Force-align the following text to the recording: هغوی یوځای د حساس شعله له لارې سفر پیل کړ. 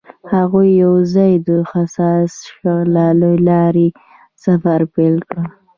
هغوی 0.33 0.67
یوځای 0.83 1.33
د 1.47 1.49
حساس 1.71 2.31
شعله 2.49 3.07
له 3.21 3.31
لارې 3.47 3.87
سفر 4.43 4.79
پیل 4.93 5.15
کړ. 5.29 5.43